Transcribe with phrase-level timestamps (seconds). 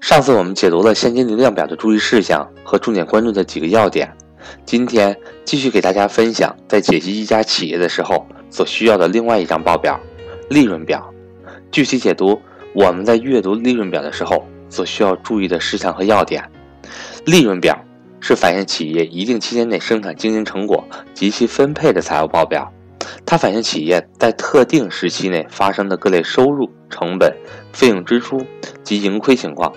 [0.00, 4.12] 上次我们解读了现金流量表的注意事项和重点关注的几个要点，
[4.64, 9.98] 今天继续给大家分享在解析一家企业的时候所需要的另外一张报表——
[10.50, 11.08] 利润表。
[11.70, 12.38] 具体解读
[12.74, 16.42] 我们在阅读利润表的时候所需要注意的事项和要点。
[17.24, 17.78] 利润表
[18.20, 22.70] 是反映企业一定期间内生产经营成果及其分配的财务报表。
[23.24, 27.34] 它反映企业在特定时期内发生的各类收入、成本、
[27.72, 28.38] 费用支出
[28.82, 29.72] 及盈亏情况。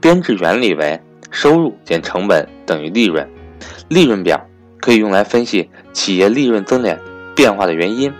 [0.00, 3.28] 编制原理为收入减成本等于利润。
[3.88, 4.40] 利润表
[4.80, 6.98] 可以用来分析企业利润增减
[7.34, 8.12] 变化的原因，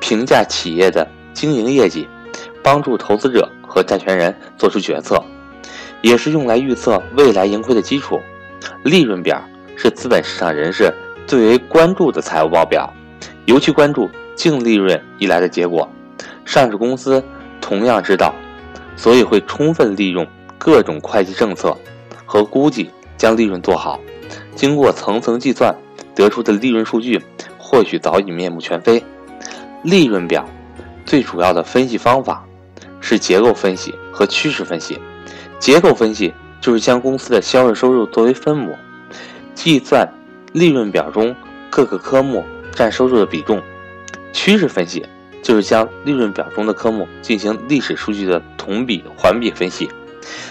[0.00, 2.06] 评价企业的经营业绩，
[2.62, 5.22] 帮助投资者和债权人做出决策，
[6.02, 8.20] 也是用来预测未来盈亏的基础。
[8.84, 9.42] 利润表
[9.76, 10.92] 是资本市场人士
[11.26, 12.92] 最为关注的财务报表。
[13.46, 15.88] 尤其关注净利润以来的结果，
[16.44, 17.22] 上市公司
[17.60, 18.34] 同样知道，
[18.96, 20.26] 所以会充分利用
[20.58, 21.76] 各种会计政策
[22.24, 23.98] 和估计，将利润做好。
[24.54, 25.74] 经过层层计算
[26.14, 27.20] 得出的利润数据，
[27.58, 29.02] 或许早已面目全非。
[29.82, 30.48] 利润表
[31.04, 32.44] 最主要的分析方法
[33.00, 34.98] 是结构分析和趋势分析。
[35.58, 38.76] 结构分析就是将公司的销售收入作为分母，
[39.54, 40.08] 计算
[40.52, 41.34] 利润表中
[41.68, 42.44] 各个科目。
[42.74, 43.62] 占收入的比重，
[44.32, 45.04] 趋势分析
[45.42, 49.88] 就是将利润表中的科目进行历史数据的同比环比分析。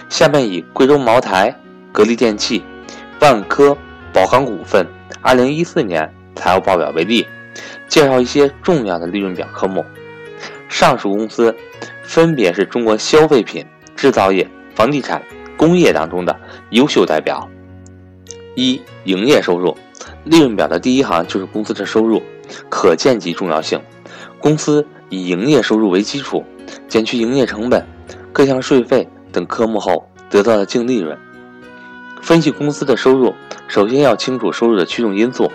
[0.09, 1.57] 下面以贵州茅台、
[1.91, 2.61] 格力电器、
[3.19, 3.75] 万科、
[4.13, 4.85] 宝钢股份
[5.23, 7.25] 2014年财务报表为例，
[7.87, 9.83] 介绍一些重要的利润表科目。
[10.67, 11.55] 上述公司
[12.03, 15.21] 分别是中国消费品、制造业、房地产、
[15.57, 16.37] 工业当中的
[16.71, 17.47] 优秀代表。
[18.55, 19.77] 一、营业收入。
[20.23, 22.21] 利润表的第一行就是公司的收入，
[22.69, 23.81] 可见其重要性。
[24.39, 26.43] 公司以营业收入为基础，
[26.87, 27.85] 减去营业成本、
[28.31, 31.17] 各项税费等科目后，得到的净利润。
[32.21, 33.33] 分析公司的收入，
[33.67, 35.51] 首先要清楚收入的驱动因素。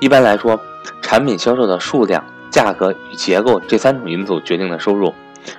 [0.00, 0.60] 一般来说，
[1.00, 5.14] 产品销售的数量、价格与结构这三种因素决定了收入，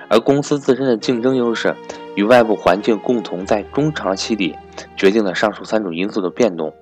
[0.08, 1.74] 而公司自身的竞争优势
[2.14, 4.54] 与外部环境共同在中长期里
[4.96, 6.74] 决定了上述三种因素的变动。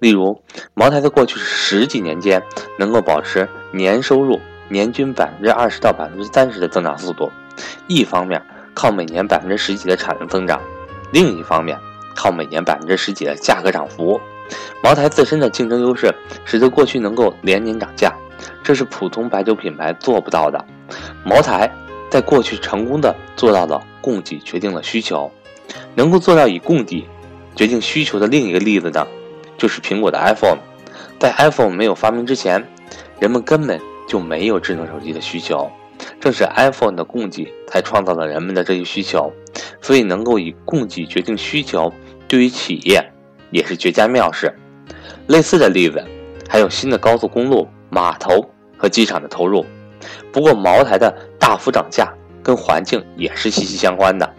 [0.00, 0.40] 例如，
[0.74, 2.42] 茅台在过去十几年间
[2.78, 7.30] 能够保持年收入年均百分之二十到百分之三十的增长速度，
[7.86, 8.40] 一方面
[8.74, 10.60] 靠每年百分之十几的产能增长，
[11.12, 11.78] 另一方面
[12.14, 14.20] 靠每年百分之十几的价格涨幅。
[14.82, 16.14] 茅台自身的竞争优势
[16.44, 18.12] 使得过去能够连年涨价，
[18.62, 20.62] 这是普通白酒品牌做不到的。
[21.24, 21.70] 茅台
[22.10, 25.30] 在过去成功的做到了供给决定了需求，
[25.94, 27.08] 能够做到以供给
[27.56, 29.06] 决定需求的另一个例子呢？
[29.64, 30.58] 就是苹果的 iPhone，
[31.18, 32.62] 在 iPhone 没有发明之前，
[33.18, 35.70] 人们根本就没有智能手机的需求，
[36.20, 39.32] 正是 iPhone 的供给才创造了人们的这一需求，
[39.80, 41.90] 所以能够以供给决定需求，
[42.28, 43.02] 对于企业
[43.52, 44.54] 也是绝佳妙事。
[45.28, 46.04] 类似的例子
[46.46, 48.44] 还有新的高速公路、码头
[48.76, 49.64] 和机场的投入。
[50.30, 54.30] 不过，茅台的大幅涨价跟环境也是息息相关的，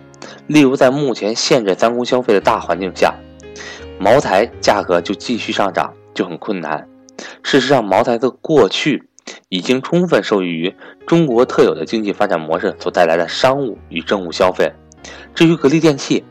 [0.46, 3.12] 例如在目前限制三公消费的大环境下。
[3.97, 6.88] 茅台价格就继续上涨就很困难。
[7.44, 9.07] 事实上，茅台的过去
[9.50, 10.75] 已经充分受益于
[11.07, 14.72] 中国特有的经济发展模式所带来的商务与政务消费。
[15.34, 16.23] 至于格力电器，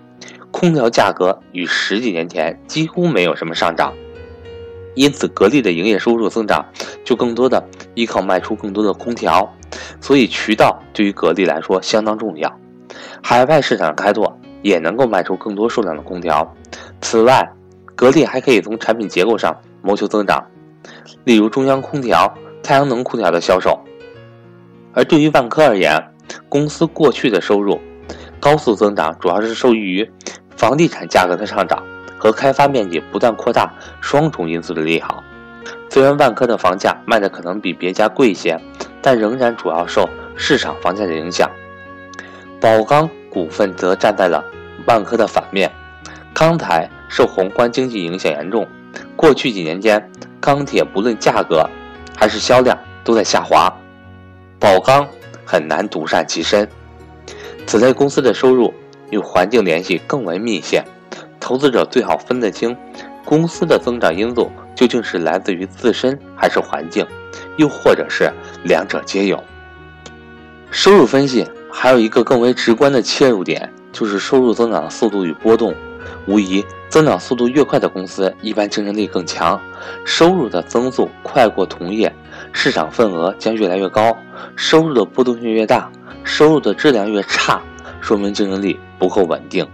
[0.50, 3.92] 空调价格与十几年前几乎没有什么上涨，
[4.94, 6.64] 因此格力的营业收入增长
[7.04, 9.50] 就更多的依靠卖出更多的空调。
[10.00, 12.60] 所以，渠道对于格力来说相当重要。
[13.22, 16.54] 海外市场开拓也能够卖出更多数量的空调。
[17.04, 17.46] 此外，
[17.94, 20.42] 格力还可以从产品结构上谋求增长，
[21.24, 22.32] 例如中央空调、
[22.62, 23.78] 太阳能空调的销售。
[24.94, 26.02] 而对于万科而言，
[26.48, 27.78] 公司过去的收入
[28.40, 30.10] 高速增长，主要是受益于
[30.56, 31.84] 房地产价格的上涨
[32.18, 35.22] 和开发面积不断扩大双重因素的利好。
[35.90, 38.58] 虽然万科的房价卖的可能比别家贵一些，
[39.02, 41.48] 但仍然主要受市场房价的影响。
[42.58, 44.42] 宝钢股份则站在了
[44.86, 45.70] 万科的反面。
[46.34, 48.66] 钢材受宏观经济影响严重，
[49.14, 50.10] 过去几年间，
[50.40, 51.64] 钢铁不论价格
[52.16, 53.72] 还是销量都在下滑，
[54.58, 55.06] 宝钢
[55.44, 56.68] 很难独善其身。
[57.66, 58.74] 此类公司的收入
[59.10, 60.84] 与环境联系更为密切，
[61.38, 62.76] 投资者最好分得清
[63.24, 67.06] 公司的增长因素究竟是来自于自身还是环境，
[67.58, 68.28] 又或者是
[68.64, 69.40] 两者皆有。
[70.72, 75.72] 收入分析还有一个更为直观的切入点，就是收入增长的速度与波动。
[76.26, 79.60] 无疑，增长速度越快的公司，一般竞争力更强，
[80.04, 82.12] 收入的增速快过同业，
[82.52, 84.16] 市场份额将越来越高。
[84.56, 85.90] 收入的波动性越大，
[86.22, 87.60] 收入的质量越差，
[88.00, 89.66] 说明竞争力不够稳定。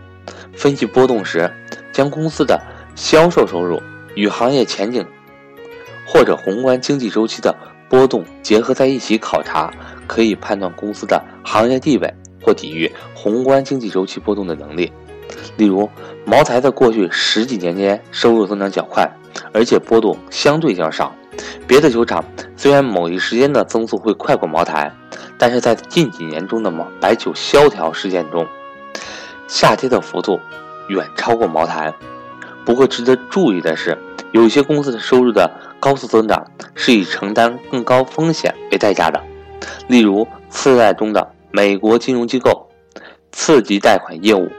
[0.54, 1.50] 分析波动时，
[1.92, 2.60] 将公司的
[2.94, 3.80] 销售收入
[4.14, 5.06] 与行业前景
[6.06, 7.54] 或者宏观经济周期的
[7.88, 9.72] 波动结合在一起考察，
[10.06, 12.12] 可以判断公司的行业地位
[12.42, 14.92] 或抵御宏观经济周期波动的能力。
[15.56, 15.88] 例如，
[16.24, 19.10] 茅台在过去十几年间收入增长较快，
[19.52, 21.14] 而且波动相对较少。
[21.66, 22.22] 别的酒厂
[22.56, 24.92] 虽然某一时间的增速会快过茅台，
[25.38, 28.46] 但是在近几年中的茅白酒萧条事件中，
[29.48, 30.38] 下跌的幅度
[30.88, 31.92] 远超过茅台。
[32.64, 33.96] 不过值得注意的是，
[34.32, 36.44] 有些公司的收入的高速增长
[36.74, 39.22] 是以承担更高风险为代价的，
[39.88, 42.68] 例如次贷中的美国金融机构
[43.32, 44.50] 次级贷款业务。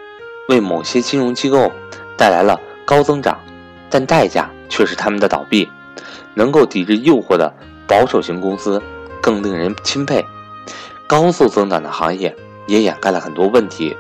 [0.49, 1.71] 为某些金融机构
[2.17, 3.39] 带来了高增长，
[3.89, 5.69] 但代价却是他们的倒闭。
[6.33, 7.53] 能够抵制诱惑的
[7.85, 8.81] 保守型公司
[9.21, 10.25] 更令人钦佩。
[11.05, 12.33] 高速增长的行业
[12.67, 13.95] 也掩盖了很多问题，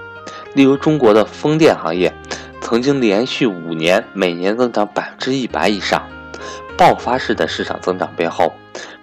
[0.53, 2.13] 例如中国的风电行业
[2.61, 6.01] 曾经连续五年每年增长百分之一百以上。
[6.77, 8.53] 爆发式的市场增长背后，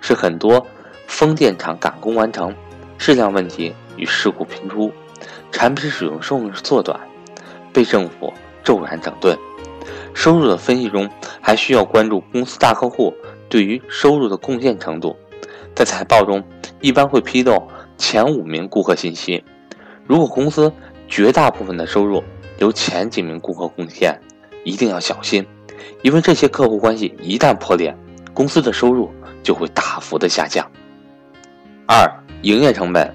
[0.01, 0.67] 是很多
[1.07, 2.53] 风电厂赶工完成，
[2.97, 4.91] 质量问题与事故频出，
[5.53, 6.99] 产品使用寿命缩短。
[7.73, 8.33] 被政府
[8.63, 9.37] 骤然整顿，
[10.15, 11.09] 收入的分析中
[11.41, 13.15] 还需要关注公司大客户
[13.49, 15.17] 对于收入的贡献程度。
[15.75, 16.43] 在财报中，
[16.81, 17.63] 一般会披露
[17.97, 19.43] 前五名顾客信息。
[20.07, 20.73] 如果公司
[21.07, 22.23] 绝大部分的收入
[22.59, 24.19] 由前几名顾客贡献，
[24.65, 25.47] 一定要小心，
[26.03, 27.97] 因为这些客户关系一旦破裂，
[28.35, 29.11] 公司的收入
[29.43, 30.69] 就会大幅的下降。
[31.87, 32.11] 二、
[32.43, 33.15] 营业成本，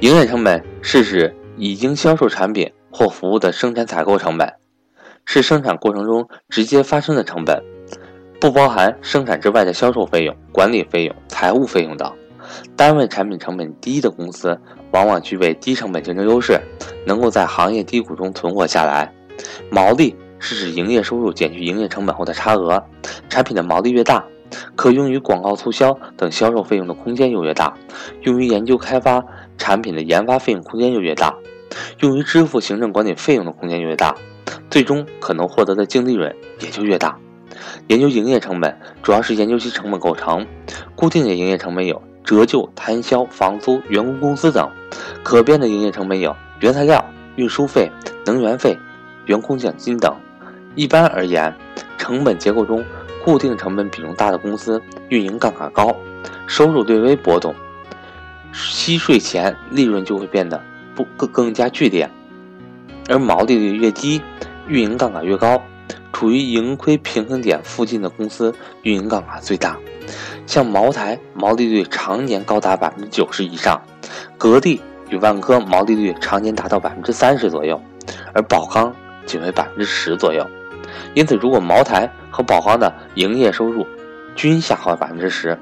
[0.00, 2.70] 营业成本是指已经销售产品。
[2.92, 4.52] 或服务的生产采购成本，
[5.24, 7.62] 是生产过程中直接发生的成本，
[8.40, 12.12] 不包含生产之外的销售费用、管理费用、财务费用等。
[12.76, 14.60] 单位产品成本低的公司，
[14.90, 16.60] 往往具备低成本竞争优势，
[17.06, 19.10] 能够在行业低谷中存活下来。
[19.70, 22.84] 毛利是指营业收入减去营业成本后的差额，
[23.30, 24.22] 产品的毛利越大，
[24.74, 27.72] 可用于广告促销等销售费用的空间就越大，
[28.22, 29.24] 用于研究开发
[29.56, 31.34] 产品的研发费用空间就越大。
[32.00, 34.14] 用于支付行政管理费用的空间越大，
[34.70, 37.16] 最终可能获得的净利润也就越大。
[37.88, 40.46] 研究营业成本主要是研究其成本构成。
[40.94, 44.66] 固定的营业成本有折旧、摊销、房租、员工工资等；
[45.22, 47.04] 可变的营业成本有原材料、
[47.36, 47.90] 运输费、
[48.24, 48.78] 能源费、
[49.26, 50.14] 员工奖金等。
[50.74, 51.54] 一般而言，
[51.98, 52.84] 成本结构中
[53.24, 55.94] 固定成本比重大的公司，运营杠杆高，
[56.46, 57.54] 收入略微波动，
[58.52, 60.60] 息税前利润就会变得。
[60.94, 62.08] 不更更加剧烈，
[63.08, 64.22] 而毛利率越低，
[64.68, 65.62] 运营杠杆越高。
[66.12, 69.76] 处于盈亏平衡点附近的公司，运营杠杆最大。
[70.46, 73.80] 像茅台，毛利率常年高达百分之九十以上；
[74.38, 77.80] 格力与万科毛利率常年达到百分之三十左右，
[78.34, 78.94] 而宝钢
[79.26, 80.46] 仅为百分之十左右。
[81.14, 83.86] 因此，如果茅台和宝钢的营业收入
[84.36, 85.58] 均下滑百分之十，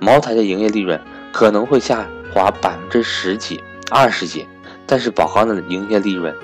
[0.00, 1.00] 茅台的营业利润
[1.32, 4.46] 可能会下滑百分之十几、二十几。
[4.86, 6.34] 但是宝钢的营业利润，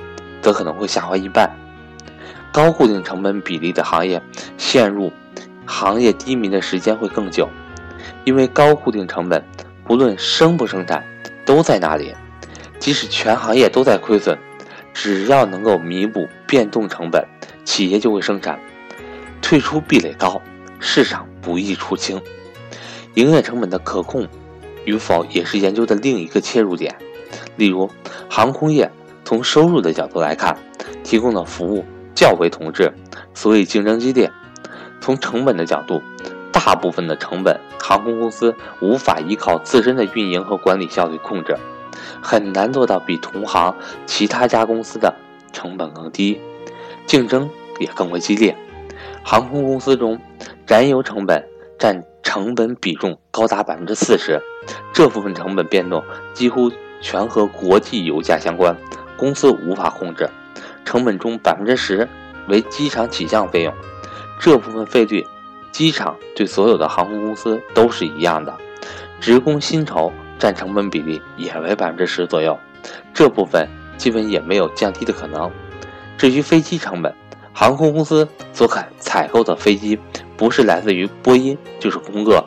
[0.41, 1.51] 则可能会下滑一半。
[2.53, 4.21] 高固定成本比例的行业，
[4.57, 5.13] 陷入
[5.65, 7.49] 行业低迷的时间会更久，
[8.25, 9.45] 因为高固定成本，
[9.85, 11.05] 不论生不生产，
[11.45, 12.15] 都在那里。
[12.79, 14.39] 即使全行业都在亏损，
[14.95, 17.25] 只要能够弥补变动成本，
[17.65, 18.59] 企业就会生产。
[19.43, 20.41] 退出壁垒高，
[20.81, 22.21] 市场不易出清。
[23.15, 24.27] 营业成本的可控
[24.85, 26.97] 与否，也是研究的另一个切入点。
[27.57, 27.91] 例如，
[28.29, 28.91] 航空业
[29.25, 30.57] 从收入的角度来看，
[31.05, 32.93] 提供的服务较为同质，
[33.35, 34.31] 所以竞争激烈。
[35.01, 36.03] 从成本的角度，
[36.53, 41.57] 大部分的成本航空公司无法依靠自身的运营和管理效率控制，
[42.21, 43.75] 很难做到比同行
[44.07, 45.15] 其他家公司的
[45.53, 46.41] 成本更低，
[47.07, 48.57] 竞争也更为激烈。
[49.23, 50.19] 航空公司中，
[50.67, 51.47] 燃油成本
[51.79, 54.41] 占成本比重高达百分之四十，
[54.93, 56.03] 这部分成本变动
[56.35, 56.71] 几乎。
[57.01, 58.77] 全和国际油价相关，
[59.17, 60.29] 公司无法控制。
[60.85, 62.09] 成本中百分之十
[62.49, 63.73] 为机场起降费用，
[64.41, 65.25] 这部分费率，
[65.71, 68.53] 机场对所有的航空公司都是一样的。
[69.21, 72.59] 职工薪酬占成本比例也为百分之十左右，
[73.15, 75.51] 这部分基本也没有降低的可能。
[76.19, 77.15] 至于飞机成本，
[77.53, 79.99] 航空公司所采采购的飞机
[80.37, 82.45] 不是来自于波音就是空客，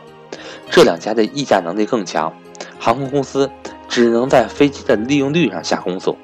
[0.69, 2.33] 这两家的议价能力更强，
[2.79, 3.49] 航空公司。
[3.93, 6.17] 只能在飞机的利用率上下功夫，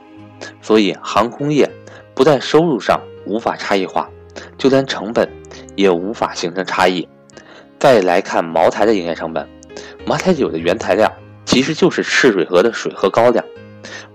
[0.60, 1.70] 所以航空业
[2.16, 4.10] 不在收入上无法差异化，
[4.58, 5.30] 就连成本
[5.76, 7.08] 也无法形成差异。
[7.78, 9.48] 再来看茅台的营业成本，
[10.04, 11.14] 茅台酒的原材料
[11.46, 13.46] 其实就是赤水河的水和高粱，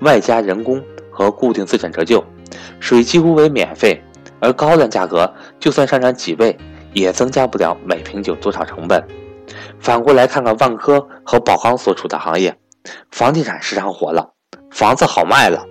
[0.00, 2.24] 外加人工和固定资产折旧，
[2.80, 4.02] 水几乎为免费，
[4.40, 6.58] 而高粱价格就算上涨几倍，
[6.92, 9.00] 也增加不了每瓶酒多少成本。
[9.78, 12.56] 反过来看看万科和宝钢所处的行业，
[13.10, 14.32] 房地产市场火了，
[14.70, 15.64] 房子好卖了，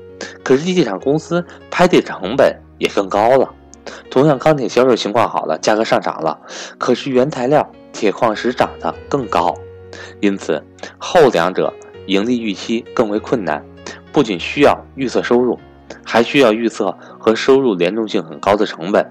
[0.43, 3.49] 可是地产公司拍地成本也更高了。
[4.09, 6.39] 同样，钢铁销售情况好了，价格上涨了，
[6.77, 9.53] 可是原材料铁矿石涨得更高，
[10.21, 10.63] 因此
[10.97, 11.73] 后两者
[12.07, 13.63] 盈利预期更为困难。
[14.11, 15.59] 不仅需要预测收入，
[16.05, 19.05] 还需要预测和收入联动性很高的成本。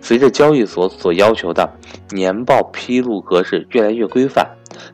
[0.00, 1.68] 随着交易所所要求的
[2.10, 4.46] 年报披露格式越来越规范，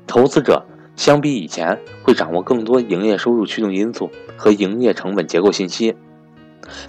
[0.07, 0.65] 投资者
[0.99, 5.97] 相比以前会掌握更多营业收入驱动因素和营业成本结构信息。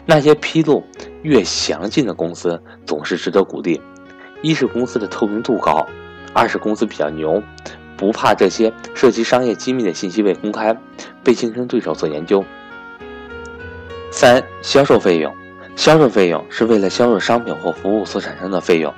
[0.03, 0.83] 那些披露
[1.21, 3.79] 越详尽的公司总是值得鼓励，
[4.41, 5.87] 一是公司的透明度高，
[6.33, 7.41] 二是公司比较牛，
[7.95, 10.75] 不怕这些涉及商业机密的信息被公开，
[11.23, 12.43] 被竞争对手所研究。
[14.09, 15.31] 三、销售费用，
[15.75, 18.91] 销售费用是为了销售商品或服务所产生的费用，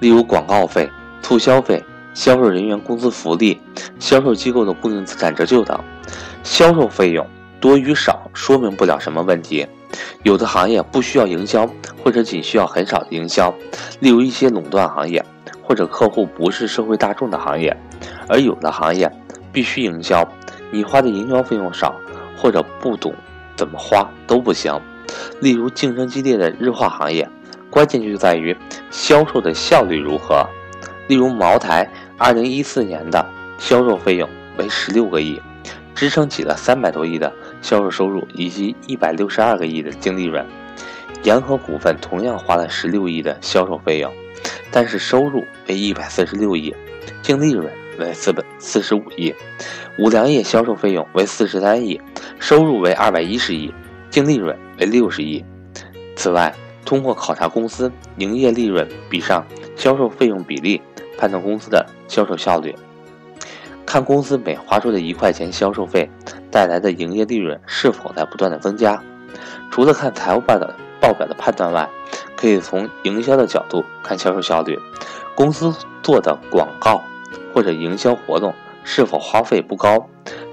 [0.00, 0.90] 例如广告费、
[1.20, 3.60] 促销费、销售人员工资福利、
[3.98, 5.78] 销售机构的固定资产折旧等。
[6.42, 7.26] 销售费用
[7.60, 9.66] 多与少说明不了什么问题。
[10.22, 11.68] 有的行业不需要营销，
[12.02, 13.54] 或者仅需要很少的营销，
[14.00, 15.24] 例如一些垄断行业，
[15.62, 17.70] 或者客户不是社会大众的行业；
[18.28, 19.10] 而有的行业
[19.52, 20.26] 必须营销，
[20.72, 21.94] 你花的营销费用少，
[22.36, 23.14] 或者不懂
[23.56, 24.72] 怎么花都不行。
[25.40, 27.28] 例如竞争激烈的日化行业，
[27.70, 28.56] 关键就在于
[28.90, 30.44] 销售的效率如何。
[31.06, 33.26] 例如茅台，二零一四年的
[33.58, 34.28] 销售费用
[34.58, 35.40] 为十六个亿，
[35.94, 37.32] 支撑起了三百多亿的。
[37.60, 40.44] 销售收入以及一百六十二个亿的净利润，
[41.22, 44.12] 洋河股份同样花了十六亿的销售费用，
[44.70, 46.74] 但是收入为一百四十六亿，
[47.22, 49.34] 净利润为四百四十五亿。
[49.98, 51.98] 五粮液销售费用为四十三亿，
[52.38, 53.72] 收入为二百一十亿，
[54.10, 55.42] 净利润为六十亿。
[56.14, 56.54] 此外，
[56.84, 59.42] 通过考察公司营业利润比上
[59.74, 60.82] 销售费用比例，
[61.16, 62.74] 判断公司的销售效率。
[63.86, 66.10] 看公司每花出的一块钱销售费
[66.50, 69.00] 带来的营业利润是否在不断的增加。
[69.70, 71.88] 除了看财务报的报表的判断外，
[72.36, 74.78] 可以从营销的角度看销售效率。
[75.34, 77.02] 公司做的广告
[77.52, 80.08] 或者营销活动是否花费不高，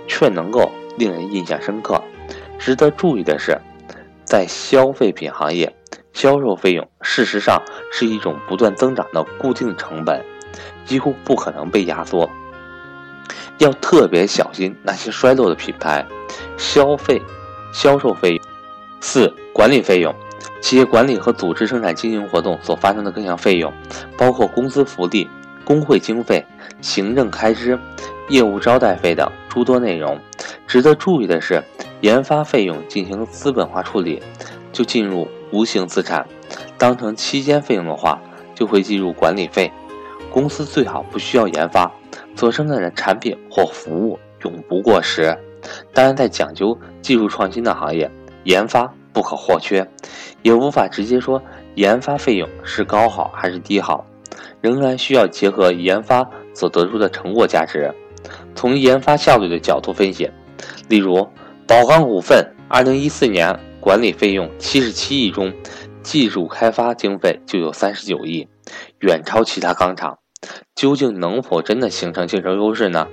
[0.07, 2.01] 却能够令人印象深刻。
[2.57, 3.57] 值得注意的是，
[4.25, 5.75] 在消费品行业，
[6.13, 10.23] 销售费用事实上是一种不断增长的固定成本，
[10.85, 12.29] 几乎不可能被压缩。
[13.57, 16.05] 要特别小心那些衰落的品牌，
[16.57, 17.21] 消费、
[17.73, 18.39] 销售费用。
[18.99, 20.13] 四、管理费用，
[20.61, 23.71] 企业管理和组织生产经营活动所发生的各项费用，
[24.17, 25.29] 包括工资福利、
[25.63, 26.45] 工会经费、
[26.81, 27.77] 行政开支、
[28.29, 30.19] 业务招待费等诸多内容。
[30.67, 31.63] 值得注意的是，
[32.01, 34.21] 研发费用进行资本化处理，
[34.71, 36.23] 就进入无形资产；
[36.77, 38.19] 当成期间费用的话，
[38.55, 39.71] 就会计入管理费。
[40.31, 41.91] 公司最好不需要研发。
[42.35, 45.37] 所生产的产品或服务永不过时。
[45.93, 48.09] 当然，在讲究技术创新的行业，
[48.45, 49.85] 研发不可或缺，
[50.41, 51.41] 也无法直接说
[51.75, 54.05] 研发费用是高好还是低好，
[54.61, 57.93] 仍然需要结合研发所得出的成果价值，
[58.55, 60.31] 从研发效率的角度分析。
[60.87, 61.27] 例如，
[61.67, 65.53] 宝钢股份2014年管理费用77亿中，
[66.01, 68.47] 技术开发经费就有39亿，
[69.01, 70.17] 远超其他钢厂。
[70.75, 73.07] 究竟能否真的形成竞争优势呢？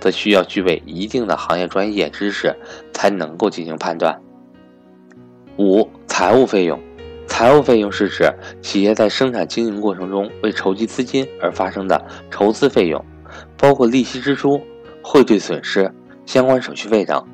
[0.00, 2.54] 则需要具备一定的行业专业知识
[2.92, 4.20] 才能够进行判断。
[5.56, 6.78] 五、财务费用，
[7.26, 13.02] 财务费用是指企业在生产经营过程中为筹集资金而发生的筹资费用，
[13.56, 14.60] 包括利息支出、
[15.02, 15.90] 汇兑损失、
[16.26, 17.24] 相关手续费等。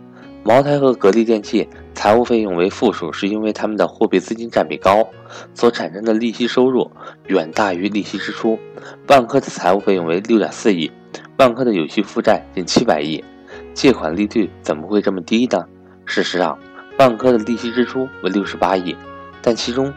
[0.43, 5.07] 茅台和格力电器财务费用为负数，是因为他们的货币资金占比高，
[5.55, 6.91] 所产生的利息收入
[7.27, 8.59] 远大于利息支出。
[9.07, 10.91] 万科的财务费用为六点四亿，
[11.37, 13.23] 万科的有息负债近七百亿，
[13.75, 15.67] 借款利率怎么会这么低呢？
[16.07, 16.59] 事实上，
[16.99, 18.97] 万科的利息支出为六十八亿，
[19.43, 19.93] 但其中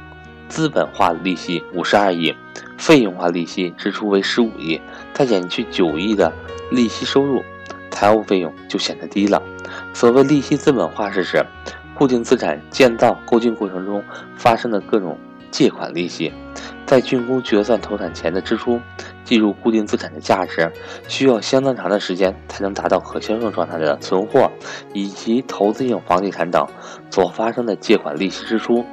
[0.50, 2.36] 资本化利息五十二亿，
[2.78, 4.80] 费用化利息支出为十五亿，
[5.14, 6.32] 再减去九亿的
[6.70, 7.42] 利息收入，
[7.90, 9.42] 财务费用就显得低了。
[9.94, 11.46] 所谓利息资本化，是指
[11.94, 14.04] 固定资产建造购进过程中
[14.36, 15.18] 发生的各种
[15.52, 16.34] 借款利息，
[16.86, 18.80] 在竣工决算投产前的支出
[19.24, 20.72] 计入固定资产的价值，
[21.08, 24.52] 需要相当长的时间才能达到可销售状态的存货
[24.94, 26.68] 以及投资性房地产等
[27.12, 28.84] 所发生的借款利息支出，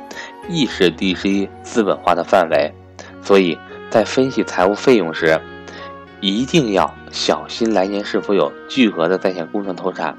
[0.49, 2.73] 亦是利息资本化的范围。
[3.23, 5.40] 所以在分析财务费用时，
[6.21, 10.14] 一定要小心来年是否有巨额的在线工程投产。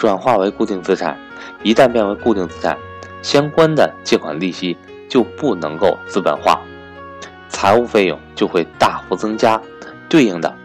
[0.00, 1.14] 转化为固定资产，
[1.62, 2.74] 一旦变为固定资产，
[3.20, 4.74] 相关的借款利息
[5.10, 6.58] 就不能够资本化，
[7.50, 9.60] 财务费用就会大幅增加。
[10.08, 10.56] 对应的，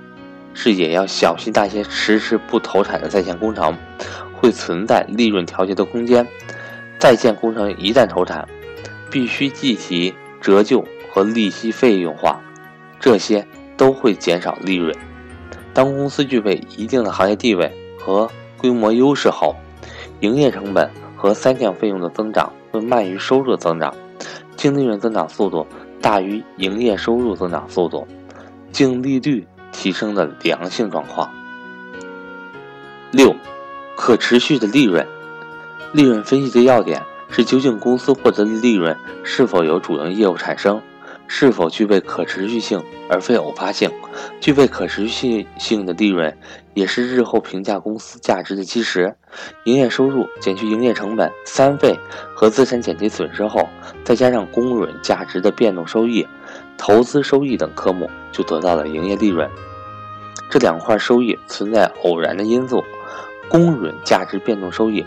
[0.54, 3.78] 是也要小心那些迟迟不投产的在建工程，
[4.34, 6.26] 会存在利润调节的空间。
[6.98, 8.48] 在建工程一旦投产，
[9.12, 12.40] 必须计提折旧和利息费用化，
[13.02, 14.96] 这些都会减少利润。
[15.74, 19.56] 当公司具备一定的行业地位和规模优势后，
[20.22, 23.94] 营业成本和三项费用的增长会慢于收入的增长，
[24.56, 25.66] 净利润增长速度
[26.02, 28.08] 大于营业收入增长速度。
[28.72, 31.32] 净利率提升的良性状况。
[33.12, 33.34] 六，
[33.96, 35.08] 可持续的利润。
[35.94, 38.94] 利润分析的要点是究竟公司获得的利润
[39.24, 40.82] 是否由主营业务产生，
[41.28, 43.90] 是否具备可持续性而非偶发性。
[44.40, 46.36] 具备可持续性的利润
[46.74, 49.16] 也是日后评价公司价值的基石。
[49.66, 51.98] 营业收入减去营业成本、三费
[52.36, 53.68] 和资产减去损失后，
[54.04, 56.26] 再加上公允价值的变动收益。
[56.78, 59.50] 投资收益等科目就得到了营业利润。
[60.50, 62.84] 这两块收益存在偶然的因素。
[63.48, 65.06] 公允价值变动收益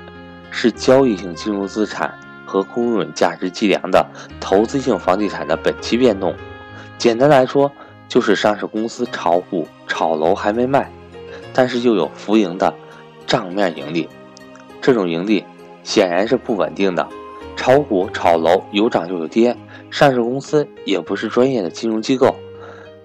[0.50, 2.12] 是交易性金融资产
[2.46, 4.06] 和公允价值计量的
[4.40, 6.34] 投资性房地产的本期变动。
[6.98, 7.70] 简单来说，
[8.08, 10.90] 就是上市公司炒股炒楼还没卖，
[11.52, 12.72] 但是又有浮盈的
[13.26, 14.08] 账面盈利。
[14.80, 15.44] 这种盈利
[15.82, 17.06] 显然是不稳定的。
[17.54, 19.56] 炒股炒楼有涨就有跌。
[19.90, 22.34] 上市公司也不是专业的金融机构，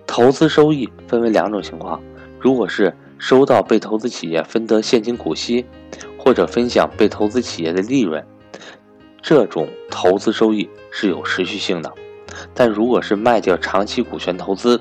[0.06, 2.02] 投资收益分为两种情况：
[2.40, 5.66] 如果是收到被投资企业分得现金股息，
[6.18, 8.24] 或者分享被投资企业的利润，
[9.22, 11.90] 这种投资收益是有持续性的；
[12.54, 14.80] 但如果是卖掉长期股权投资，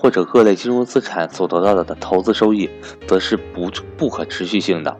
[0.00, 2.70] 或者各类金融资产所得到的投资收益，
[3.06, 4.96] 则是不不可持续性的。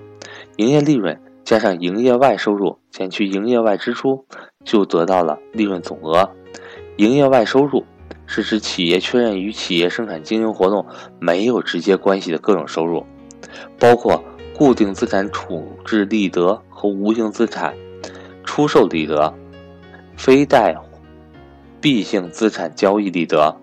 [0.56, 4.26] 营业利润加上营业外收入减去营业外支出。
[4.62, 6.30] 就得到了利润总额。
[6.98, 7.82] 营业外收入
[8.26, 10.84] 是指企业确认与企业生产经营活动
[11.18, 13.02] 没有直接关系的各种收入，
[13.78, 14.22] 包括
[14.54, 17.74] 固定资产处置利得和无形资产
[18.44, 19.32] 出售利得、
[20.14, 20.76] 非贷
[21.80, 23.56] 币性资产交易利得、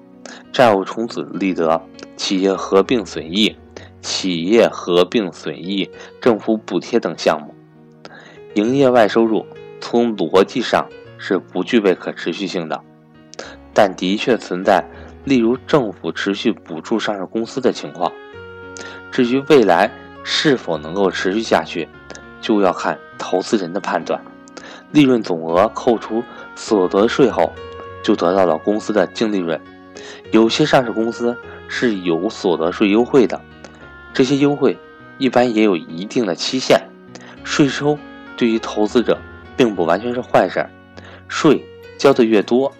[0.51, 1.81] 债务重组利得、
[2.15, 3.55] 企业合并损益、
[4.01, 5.89] 企业合并损益、
[6.21, 7.53] 政府补贴等项目。
[8.55, 9.45] 营业外收入。
[9.79, 10.87] 从逻辑上
[11.19, 12.81] 是不具备可持续性的，
[13.75, 14.83] 但的确存在，
[15.23, 18.11] 例如政府持续补助上市公司的情况。
[19.11, 19.89] 至于未来
[20.23, 21.87] 是否能够持续下去，
[22.41, 24.19] 就要看投资人的判断。
[24.91, 26.23] 利润总额扣除
[26.55, 27.53] 所得税后，
[28.03, 29.61] 就得到了公司的净利润。
[30.31, 31.35] 有些上市公司
[31.67, 33.41] 是有所得税优惠的，
[34.13, 34.77] 这些优惠
[35.17, 36.81] 一般也有一定的期限。
[37.43, 37.97] 税收
[38.35, 39.17] 对于投资者。
[39.57, 40.69] 并不完全是坏事儿，
[41.27, 41.65] 税
[41.97, 42.71] 交的越多，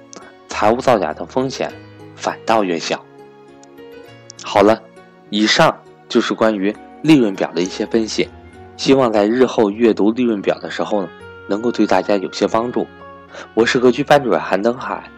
[0.47, 1.73] 财务造假的风险
[2.15, 3.03] 反倒越小。
[4.43, 4.79] 好了，
[5.31, 5.75] 以上
[6.07, 8.29] 就是关于利润表的一些分析，
[8.75, 11.09] 希望在日后阅读利润表的时候呢，
[11.49, 12.85] 能够对大家有些帮助。
[13.55, 15.09] 我是格局班主任韩登海，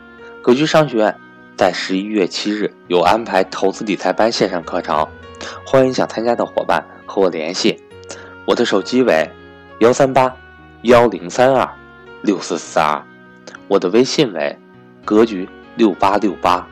[0.42, 1.14] 格局商学院
[1.60, 5.06] 在十一月七日有安排投资理财班线上课程，
[5.66, 7.78] 欢迎想参加的伙伴和我联系，
[8.48, 9.30] 我的手机为
[9.80, 10.34] 幺三八。
[10.84, 11.70] 幺零三二
[12.22, 13.04] 六四四二，
[13.68, 14.58] 我的微信为
[15.04, 16.66] 格局六八六八。